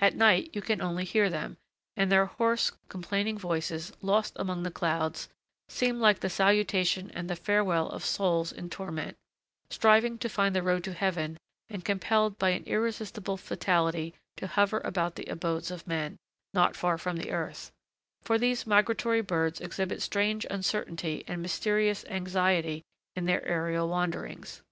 [0.00, 1.56] At night, you can only hear them;
[1.96, 5.28] and their hoarse, complaining voices, lost among the clouds,
[5.68, 9.16] seem like the salutation and the farewell of souls in torment,
[9.70, 11.38] striving to find the road to heaven
[11.68, 16.16] and compelled by an irresistible fatality to hover about the abodes of men,
[16.52, 17.70] not far from earth;
[18.22, 22.82] for these migratory birds exhibit strange uncertainty and mysterious anxiety
[23.14, 24.62] in their aerial wanderings.